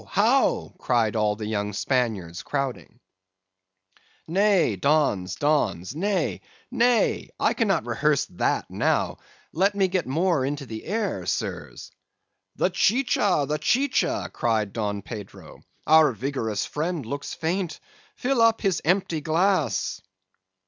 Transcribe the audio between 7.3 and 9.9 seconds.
I cannot rehearse that now. Let me